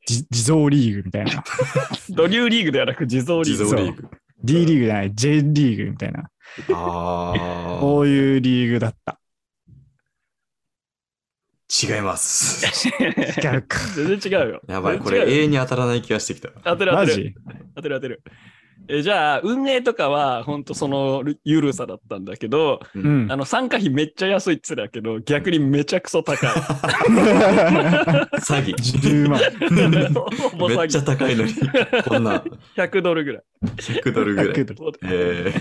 [0.04, 1.42] 地蔵リーグみたいな。
[2.10, 3.64] ドリューリーグではなく地蔵ーリーグ。
[3.64, 4.08] 地蔵リーグ。
[4.44, 6.28] D リーグじゃない、J リーグみたいな。
[6.74, 9.18] あこういうリーグだった。
[11.70, 12.66] あ、違います。
[12.86, 13.78] 違うか。
[13.94, 14.60] 全然違うよ。
[14.68, 16.48] やばい、これ永遠に当たらない気がしてきた。
[16.64, 17.34] 当てる当てる。
[17.76, 18.22] 当てる当てる。
[18.90, 23.36] えじゃあ、運営とかは、本当そのゆるさだったんだけど、ううんあ。
[23.36, 26.48] の、参加費めっちゃ安いっつってたけど、逆にめちゃくそ高い。
[26.48, 26.62] 詐
[28.64, 28.74] 欺。
[28.74, 29.40] 10万。
[30.78, 31.52] めっちゃ高いのに、
[32.08, 32.42] こんな
[32.76, 33.42] 100ドルぐらい。
[33.76, 34.46] 100ドルぐらい。
[34.54, 34.98] 100ドル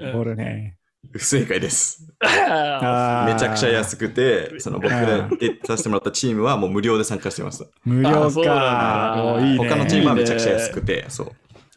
[0.00, 0.76] えおるね。
[1.06, 2.06] ー、不正解です。
[2.22, 7.66] めちゃくちゃ安くて、その僕あで出させてもらったチームはもう無料で参加してました。
[7.84, 8.42] 無料か。
[8.42, 9.68] だおいいね。
[9.68, 11.32] 他のチームはめちゃくちゃ安くて、そう。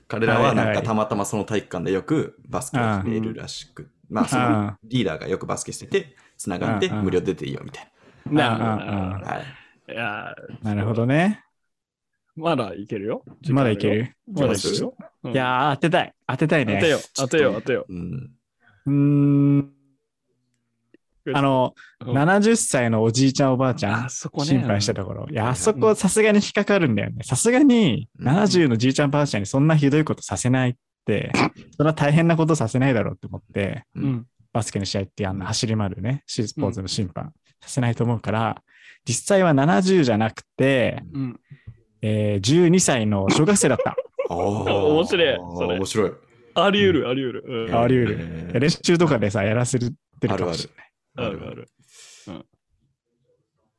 [0.08, 7.92] 彼らはなんかたまたまその体育館でよくバスケをしているらしく、まあそのリーダーがよくバスケしてて、つながって無料で出ていいよみたい
[8.26, 8.86] ななな。
[9.26, 9.42] は
[9.88, 9.92] い。
[9.92, 11.44] いやなるほどね。
[12.36, 13.24] まだいけるよ。
[13.50, 14.16] まだいける？
[14.32, 14.96] まだいけるよ。
[15.24, 16.14] うんいやー、当てたい。
[16.28, 16.76] 当てたいね。
[16.76, 17.86] 当てよ、当てよ、当てよ。
[17.88, 18.32] うん。
[18.86, 19.70] うーん。
[21.34, 21.74] あの、
[22.06, 24.48] うん70歳のおじいちゃんおばあちゃんあ、そこね。
[24.48, 25.26] 心配したところ。
[25.32, 27.24] いや、うんあそこさすがに引っかかるんだよね。
[27.24, 31.32] さすがにうん70のじいちゃんばあちゃんにそんなひどいことさせないって、
[31.78, 34.26] そんな大変なことさせないだろうって思って、うん。
[34.52, 38.62] バスケの試合ってあんな走り回るね、シースポーツの審判させないと思うから、
[39.06, 41.40] 実際は70じゃなくて、うん。
[42.02, 43.96] えー12歳の小学生だった。
[44.30, 46.12] 面面白いそれ面白い。
[46.56, 47.44] あり得る、あり得る。
[47.48, 50.92] うんあり得るえー練習とかでさ、やらせてるかもしれない。
[51.28, 51.68] あるある。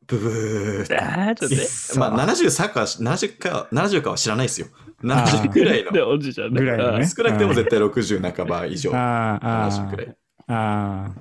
[0.07, 1.33] ブブー。
[1.33, 1.57] っとね。
[1.99, 4.67] まあ70かは、70か、70かは知らないですよ。
[5.05, 5.93] あー70ぐらいの。
[5.93, 6.61] で、おじいちゃんね。
[6.61, 8.91] ぐらいのね少なくても絶対60半ば以上。
[8.95, 10.15] あーあ70くらー、い。
[10.49, 11.15] あ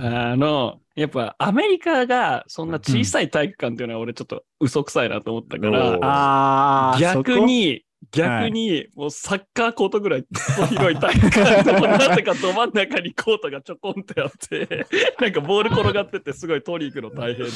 [0.00, 10.26] あの、やっぱアメリカがそんな小さい体育館っていうのは俺ちょっと嘘くさいなと思ったから、逆に、逆に、もうサッカーコートぐらい
[10.70, 14.86] 広い体育館と、なぜかど真ん中にコートがちょこんってあって、
[15.20, 17.46] なんかボール転がっててすごい取り行くの大変。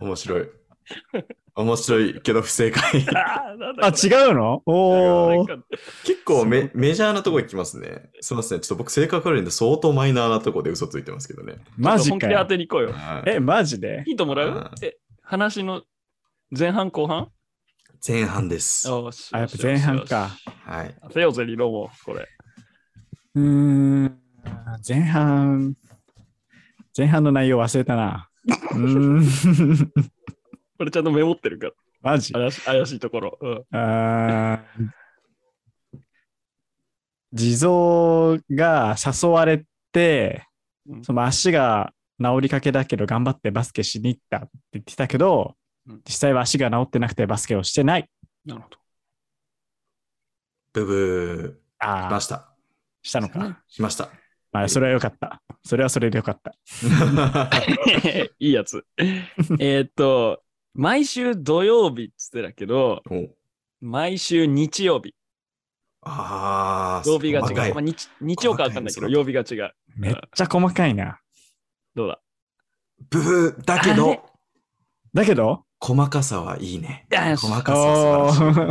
[0.00, 0.48] 面白い。
[1.54, 3.04] 面白いけど不正解。
[3.14, 4.62] ああ、違うの？
[4.66, 5.46] お
[6.04, 8.10] 結構メメジャーなとこ行きますね。
[8.20, 8.60] すいません。
[8.60, 11.56] ちょっと僕性格悪いんで相当マイナーなとこで嘘ついてますけどね。
[11.76, 12.46] マジかよ本気で当。
[12.46, 12.92] てに行こうよ。
[12.92, 14.02] はいえ、マジで？
[14.06, 14.48] ヒントもらう？
[14.48, 15.82] うんえ、話の
[16.50, 17.28] 前半後半？
[18.06, 18.88] 前半です。
[18.88, 20.30] あ、やっぱ前半か。。
[20.64, 20.94] はい。
[21.02, 22.28] 当てようぜ、リロも、これ。
[23.34, 24.18] うーん。
[24.86, 25.74] 前半、
[26.96, 28.28] 前半の内容忘れたな。
[28.72, 29.92] うーん。
[30.78, 31.72] これちゃんとメモってるから。
[32.00, 32.32] マジ？
[32.32, 33.38] 怪し怪しいところ。
[33.40, 33.64] うん。
[33.78, 34.88] あー
[37.32, 40.44] 地蔵が誘われて
[40.88, 45.54] うん、その足が治りかけだけど頑張ってバスケしに行ったって言ってたけどうん、
[45.86, 48.08] 実際は足が治ってなくてバスケをしてない。
[48.44, 48.78] なるほど。
[50.72, 51.84] ブブー。
[51.84, 52.54] ああしま、した。
[53.02, 53.62] したのか。
[53.68, 54.08] しました。
[54.52, 55.42] まあ、それはよかった。
[55.64, 56.54] それはそれでよかった。
[58.38, 58.84] いいやつ。
[59.58, 60.42] えーっと、
[60.74, 63.34] 毎週土曜日っつってたけど、お
[63.80, 65.14] 毎週日曜日。
[66.02, 67.70] ああ、曜日が違。
[67.70, 69.74] うまあ、日日曜かわかんないけど、細曜日が違う。
[69.96, 71.20] めっちゃ細かいな。
[71.94, 72.20] どうだ？
[73.10, 73.62] ブブー。
[73.64, 74.30] だけど、
[75.14, 77.06] だけど、細かさはいいね。
[77.10, 78.64] よし細かさは素晴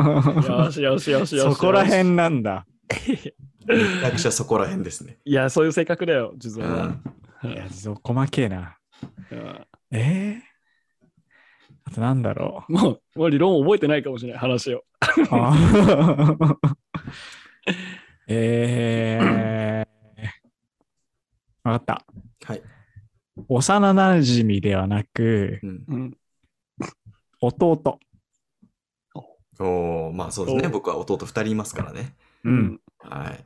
[0.63, 0.81] らしい。
[0.83, 1.55] よしよしよしよし。
[1.55, 2.65] そこら辺なんだ。
[3.67, 5.17] めちゃくちゃそこら辺ですね。
[5.25, 6.85] いや、そういう性格だよ、地う蔵は。
[6.85, 7.03] ん。
[7.43, 8.77] いや、そう細けえな。
[9.29, 10.41] うんえー、
[11.83, 12.71] あとなんだろう。
[12.71, 14.85] もう、もう理論覚えてないかもしれない、話を。
[18.27, 22.05] えー、わかった。
[22.45, 22.61] はい。
[23.49, 25.59] 幼馴染ではなく。
[27.41, 27.99] 弟。
[29.59, 30.67] おーまあそうですね。
[30.67, 32.15] お僕は弟2人いますからね。
[32.43, 32.79] うん。
[32.99, 33.45] はい。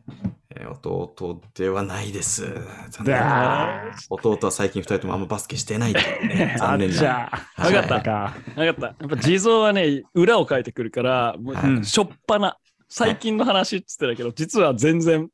[0.52, 2.44] えー弟ではないです。
[2.92, 6.54] 残念だ弟は最近2人ともあんまバスケしてないね。
[6.56, 6.96] あ 残念な。
[6.96, 7.30] っちゃ。
[7.56, 8.12] はいわかったか。
[8.12, 8.86] わかった。
[8.88, 15.30] やっぱ地蔵はね、裏を書いてくるから、もうはいしょっぱな、最近の話っつってたけど、実は全然、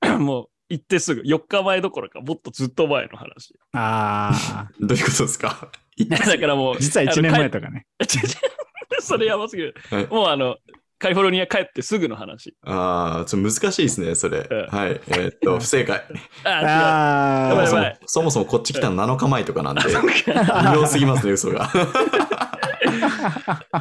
[0.20, 3.58] もう行ってすぐ、4日前どころか、もっとずっと前の話。
[3.72, 5.68] あ どういうことですか？
[6.08, 7.58] だからもう、実は1年前と。
[7.60, 7.86] とかね。
[9.00, 9.74] それやばすぎる。
[9.90, 10.56] はいもうあの、
[10.98, 12.54] カリフォルニア帰ってすぐの話。
[12.62, 14.46] ああ、ちょっと難しいですね、それ。
[14.50, 14.90] うんはい。
[14.90, 16.04] えーっと、 不正解。
[16.44, 20.02] ああやばいそもそもそもこっち来たの7日前とかなんで、違う。
[20.02, 21.70] 微妙すぎますね、嘘が。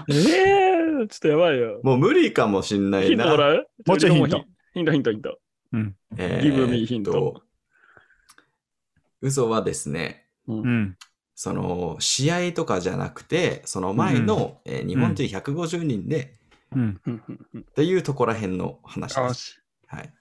[0.08, 1.82] えー、ちょっとやばいよ。
[1.84, 3.08] もう無理かもしんないな。
[3.10, 3.68] ヒントもらう？
[3.86, 4.46] もうちょいヒント。
[4.74, 5.40] ヒント、ヒント、ヒント。
[6.18, 7.42] えー Give me ヒント。
[9.22, 10.98] 嘘はですね、うん。
[11.42, 16.36] その、試合とかじゃなくて、その前の、えー日本人150人で、
[16.74, 16.82] うん。
[16.82, 19.64] うんうんうんっていうとこら辺の話です。
[19.88, 20.14] はい。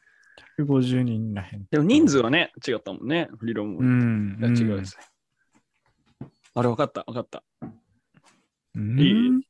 [0.60, 1.66] 150人らへん。
[1.72, 3.28] でも人数はね、違ったもんね。
[3.42, 3.80] 理論も。
[3.80, 4.38] うん。
[4.40, 6.28] 違うですね。
[6.54, 7.42] あれ、わかった、わかった。
[8.76, 9.00] うん。
[9.00, 9.40] いい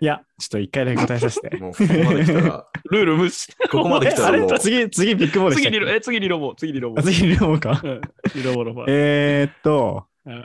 [0.00, 1.54] いや、ちょっと一回だけ答えさせて。
[1.62, 3.56] もうここまで来たら、 ルール無視。
[3.70, 7.02] ここまで来たあらもうれ、次、次ビッグボールで次リロ、え、次リロボ、次リロボあ。
[7.04, 7.80] 次リロボか。
[7.84, 8.00] うん
[8.34, 8.86] リロボのファン。
[8.88, 10.44] えーっとうん、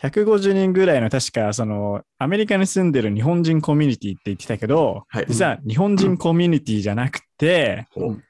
[0.00, 8.22] 150人ぐらいの確か、その、アメリカに住んでる日本人コミュニティって言ってたけど、はい実は日本人コミュニティじゃなくて、ほう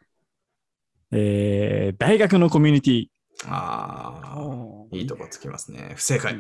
[1.12, 3.06] えー、大学のコミュニティ。
[3.46, 5.92] ああ、いいとこつきますね。
[5.96, 6.34] 不正解。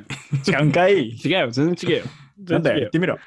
[0.48, 1.10] 違うんかい？
[1.18, 2.04] 違うよ、全然違うよ。
[2.38, 2.98] なんだよ、言って。
[2.98, 3.14] みろ。
[3.14, 3.20] わ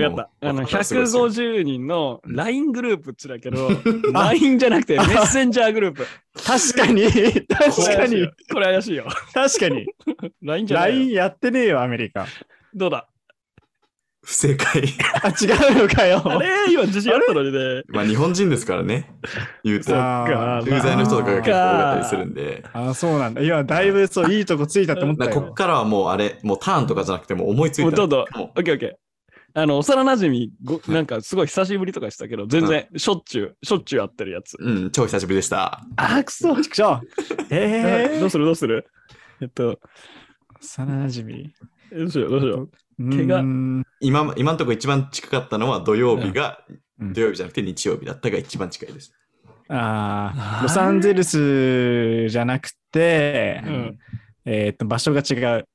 [0.00, 0.48] かった。
[0.48, 3.68] あの、すごいですよ150人の LINE グループっつだけど、
[4.12, 6.06] LINE じゃなくてメッセンジャーグループ。
[6.44, 7.02] 確かに、
[7.48, 9.06] 確かに、これ怪しいよ。
[9.34, 9.86] 確かに。
[10.42, 11.14] LINE じゃない LINE よ。
[11.14, 12.26] やってねえよ、アメリカ。
[12.74, 13.08] どうだ？
[14.24, 14.84] 不正解。
[15.22, 16.22] あ、違うのかよ。
[16.24, 16.48] あれ？
[16.72, 17.82] 今自信あったのにね。
[17.88, 19.12] まあ日本人ですからね。
[19.64, 19.86] 言うと。
[19.86, 19.92] 駐
[20.80, 22.64] 在の人とかが結構多かったりするんで。
[22.72, 23.42] あ、そうなんだ。
[23.42, 25.54] いや、だいぶそう、いいとこついたって思ったよこっ。
[25.54, 27.86] からはもうあれ、もうターンとかじゃなくてもう思いついた。
[27.86, 28.24] もうどうぞ。
[28.36, 28.92] もオッケーオッケー。
[29.54, 34.56] あの、幼馴染ごなんかすごい久しぶりとかしたけど、全然しょっちゅう、しょっちゅう会ってるやつ。
[34.58, 35.84] ううん、超久しぶりでした。
[35.96, 36.56] あ、くそ。
[36.62, 37.00] ちくしょう。
[37.50, 38.44] え どうする？
[38.44, 38.86] どうする？
[39.42, 39.80] えっと、
[40.60, 41.50] 幼馴染
[41.96, 42.70] どうしようどうしよう。
[42.98, 43.16] み。
[43.16, 46.78] 怪我今、今のところ一番近かったのは土曜日が、うん
[47.12, 49.12] 土曜日じゃなくて日曜日だったが一番近いです。
[49.68, 53.98] ああロサンゼルスじゃなくて、うん
[54.44, 55.68] えーっと、場所が違う。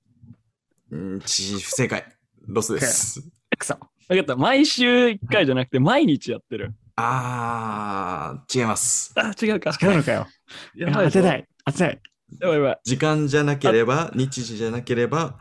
[0.91, 2.05] うん、ち不正解。
[2.47, 3.21] ロスです。
[3.57, 3.73] くそ。
[3.73, 3.79] わ
[4.15, 4.37] かった。
[4.37, 6.73] 毎週一回じゃなくて毎日やってる。
[6.95, 9.13] あー、違います。
[9.17, 9.71] あ、違うか。
[9.81, 10.27] 違うのかよ。
[10.75, 11.45] やばいぞ当てたい。
[11.65, 12.01] 当てたい。
[12.39, 12.79] やばいやばい。
[12.83, 15.37] 時間じゃなければ、日時じゃなければ、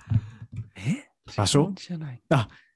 [0.76, 1.08] え？
[1.36, 1.72] 場所？
[1.74, 2.22] じゃない。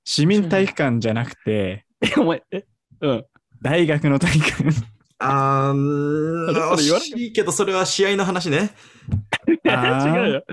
[0.04, 2.64] 市民体育館じゃなくて、 え、お前、え？
[3.02, 3.24] うん。
[3.62, 4.70] 大学の体育館。
[5.18, 8.70] あー、あれそれ言わな惜しいけど、それは試合の話ね。
[9.64, 10.44] 違うよ。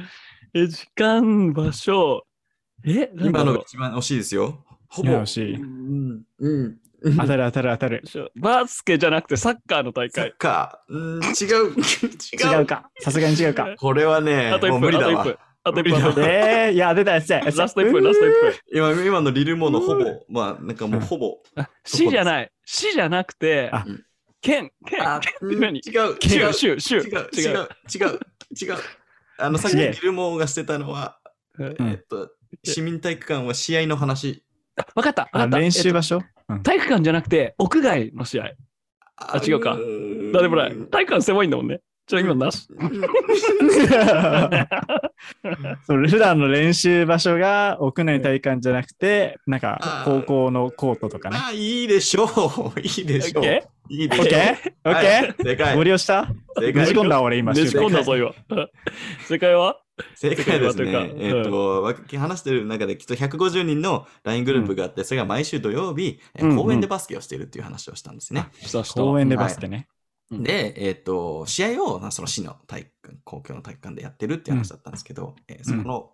[0.53, 2.25] え、時間、場所。
[2.85, 4.65] え、今のが一番惜しいですよ。
[4.89, 5.09] ほぼ。
[5.09, 6.77] 今惜しいうん、うん。
[7.17, 8.03] 当たる当たる当たる。
[8.35, 10.33] バスケじゃなくてサッカーの大サッ会。
[10.37, 10.93] カー。
[10.93, 11.27] うん、違
[11.69, 11.73] う。
[11.73, 12.59] 違う。
[12.59, 12.89] 違うか。
[12.99, 13.73] さすがに違うか。
[13.77, 15.25] これはねあ、と1もう無分、理だわ
[15.69, 15.83] あと1分。。
[15.83, 15.83] あと1分。
[15.83, 17.39] 無理だわあと一分えー、いや、出たやつや。
[17.39, 18.53] ラスト1分、ラスト1分。
[18.95, 21.37] 今、今のリルモのほぼ、まあ、なんかもうほぼ。
[21.55, 22.51] あ市じゃない。
[22.65, 23.85] 市じゃなくてあ、
[24.41, 26.97] 県、県、あ県うん何違う、違う、州、州、州。
[26.97, 28.19] 違う、違う、違う、
[28.61, 28.77] 違う。
[29.39, 31.19] あの、さっき違うリルモがしてたのは、
[31.57, 32.29] うんえっと、
[32.63, 34.43] 市民体育館は試合の話。
[34.95, 35.23] わかった。
[35.23, 35.57] わかった。
[35.57, 36.19] あ練習場所？
[36.19, 36.25] と
[36.63, 38.51] 体育館じゃなくて、屋外の試合。
[39.15, 40.75] あ違うかーだでもない。
[40.91, 41.81] 体育館狭いんだもんね。
[42.07, 42.67] ちょ、今なし。
[45.85, 51.37] そう普段の練習場所が屋内体育館じゃなくて、なんか高校のコートとかね。
[51.37, 52.79] あ、いいでしょう。
[52.79, 53.43] いいでしょう。
[53.43, 54.25] オッケいいでしょう。
[54.25, 54.89] オッケー？
[54.89, 55.43] オッケー？
[55.43, 55.83] 正解ご。
[55.83, 56.27] 利用した？
[56.57, 56.93] 正解ねじ。
[56.93, 57.51] 込んだ俺今。
[57.53, 58.31] ねじ込んだぞ、今。
[59.27, 59.77] 正解は？
[60.15, 66.19] 正解ですねえっと、わ話してる中できっと150人の LINE グループがあって、それが毎週土曜日、
[66.55, 68.45] 公園でバスケをしているっていう話をしたんですね。
[68.95, 69.87] 公園でバスケね。
[70.31, 76.11] うんで、えっ、と、試合を、まあその市の体育館、公共の体育館でやってるっていう話だったんですけど、えーそこの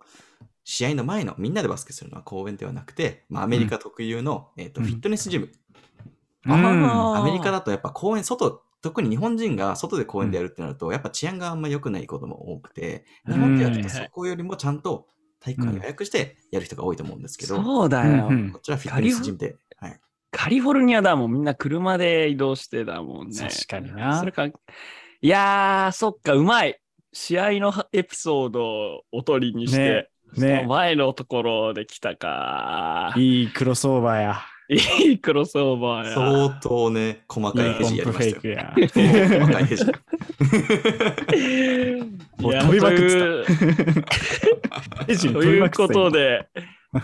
[0.66, 5.50] 試合の前のみんなでバスケするのは公園ではなくて、まあ、アメリカ特有の、えっ、と、うんフィットネスジム。
[6.46, 15.06] アメリカだとやっぱ公園、外、特に日本人が外で公園でやるってなると、やっぱ治安があんま良くないことも多くて、日本でやるとそこよりもちゃんと
[15.40, 18.28] 体育館に予約してやる人が多いと思うんですけど、そうだよ。
[18.28, 19.56] うんうんこちらフィットネスジムで。
[19.76, 20.00] はい。
[20.36, 21.32] カリフォルニアだもん。
[21.32, 23.38] みんな車で移動してだもんね。
[23.38, 24.52] 確かになそれか、い
[25.22, 26.80] やー、そっか、うまい。
[27.12, 33.14] 試合のエピソードをおとりにして、ねそのね前のところで来たか。
[33.16, 34.42] いいクロスオーバーや。
[34.68, 36.14] いいクロスオーバーや。
[36.14, 38.72] 相当ね、細かいヘジやりましたよ。
[38.74, 39.40] フェイクや。
[39.40, 39.84] 細かいヘジ。
[42.42, 43.44] もういや飛びまくってという
[45.06, 46.48] エジ飛びまくってたいうことで、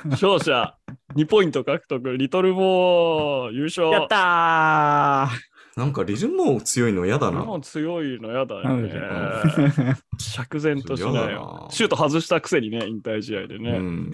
[0.04, 0.76] 勝者
[1.16, 3.90] 2ポイント獲得、リトルボー優勝。
[3.90, 7.44] やったーなんかリルモー強いの嫌だな。
[7.44, 9.96] もう強いのやだね。
[10.18, 11.66] 釈然としない嫌だよ。
[11.68, 13.78] なシュート外したくせにね、引退試合でうね。
[13.78, 14.10] ん。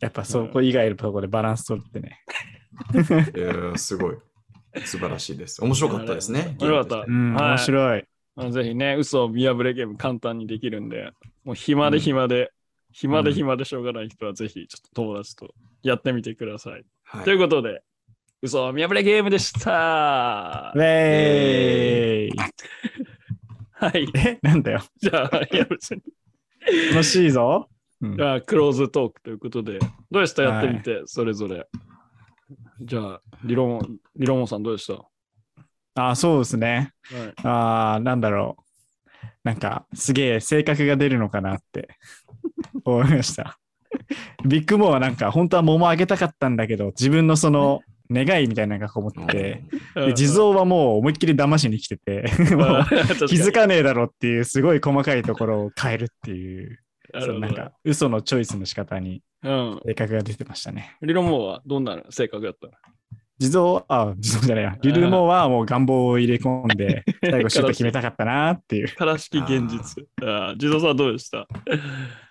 [0.00, 2.20] やっぱそこ以外のところでバランス取ってね。
[2.94, 4.16] いやーすごい。
[4.84, 5.62] 素晴らしいです。
[5.62, 6.56] 面白かったですね。
[6.58, 8.04] 面白かったうん、はい面白い。
[8.36, 11.10] あのぜひね、嘘を見破れゲーム簡単にできるんで、
[11.44, 12.52] もう暇で暇で、
[12.92, 16.84] 暇で暇でしょうがない人はぜひちょっと友達とやってみてください。
[17.04, 17.82] はいということで、
[18.42, 20.78] 嘘を見破れゲームでしたウ。
[20.78, 22.36] ェーイ
[23.72, 24.06] はい。
[24.14, 24.80] え、なんだよ。
[24.96, 26.02] じゃあ、いや別に。
[26.90, 27.68] 楽しいぞ。
[28.00, 29.78] うんじゃあ、クローズトークということで、
[30.10, 30.42] どうでした？
[30.42, 31.66] やってみて、それぞれ。
[32.80, 35.04] じゃあ、リロン、リロンさんどうでした？
[36.10, 36.92] あ、そうですね。
[37.04, 37.34] はい。
[37.44, 38.62] あーなんだろう。
[39.44, 41.88] なんか、すげえ性格が出るのかなって
[42.84, 43.58] 思いました。
[44.44, 47.80] ビッグモーはなんか、本当は桃あげたかったんだけど、自分のその
[48.10, 49.62] 願いみたいなのがこもってて、
[49.94, 52.24] で地蔵はもう思いっきり騙しに来てて、
[52.56, 52.84] もう
[53.28, 56.78] 気づかねえだろっていうすごい細かいところを変えるっていう、
[57.20, 59.80] そうなんか嘘のチョイスの仕方にうん。
[59.86, 60.96] 性格が出てましたね。
[61.02, 62.72] リロモーはどんな性格だったの？
[63.38, 64.76] 地蔵、あ、地蔵じゃないや。
[64.82, 68.88] リルモーはもう願望を入れ込んで、 最後シュート決めたかったなっていう。
[69.00, 70.04] 悲しき現実。
[70.22, 71.48] ああ地蔵さんどうでした？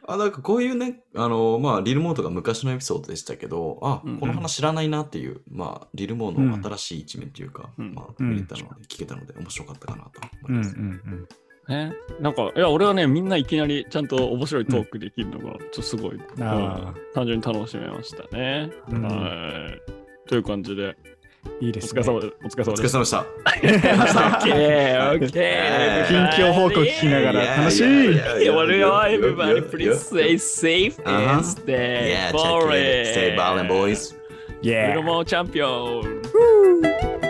[0.09, 10.75] あ、なんかこういうね、あの、まあ、リルモートが昔のエピソードでしたけど、あ、うんこの話知らないなっていう、まあ、リルモーの新しい一面というか、うんまあ、うん見れたので、聞けたので面白かったかなと思います。
[12.19, 18.71] なんか、いや、俺はね、みんないきなりちゃんと面白いトークできるのが、ちょっとすごい、うんあ単純に楽しめましたね。
[18.89, 20.27] うんはい。
[20.27, 20.95] という感じで、うん。
[21.61, 22.01] いいおですね。
[22.01, 22.83] 疲れ様で、お疲れ様お疲です。
[22.83, 23.19] れ様でした。
[23.19, 26.07] オッケー、オッケー。
[26.07, 28.77] 近況報告聞きながら楽しい Yeah, what do
[29.09, 31.35] everybody please stay safe Uh-huh.
[31.37, 32.31] and stay Yeah,
[32.73, 33.07] it.
[33.13, 34.15] Stay ballin', boys.
[34.61, 37.28] イェーイブルモーチャンピオン。